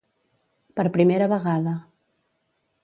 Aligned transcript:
Per 0.79 0.85
primera 0.95 1.29
vegada. 1.35 1.77